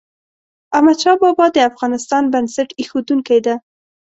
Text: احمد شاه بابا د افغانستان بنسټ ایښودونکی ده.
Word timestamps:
احمد 0.75 0.97
شاه 1.03 1.17
بابا 1.21 1.45
د 1.53 1.57
افغانستان 1.69 2.23
بنسټ 2.33 2.69
ایښودونکی 2.79 3.39
ده. 3.45 3.55